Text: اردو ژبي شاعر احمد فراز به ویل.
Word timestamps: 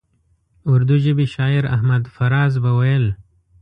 اردو 0.71 0.95
ژبي 1.03 1.25
شاعر 1.35 1.63
احمد 1.75 2.03
فراز 2.15 2.53
به 2.63 2.71
ویل. 2.79 3.05